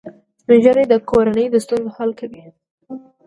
سپین 0.41 0.57
ږیری 0.63 0.85
د 0.89 0.93
کورنۍ 1.09 1.45
د 1.51 1.55
ستونزو 1.65 1.89
حل 1.95 2.11
کوي 2.19 2.43